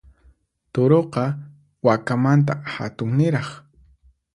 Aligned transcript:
Turuqa, 0.73 1.25
wakamanta 1.87 2.53
hatunniraq. 2.73 3.49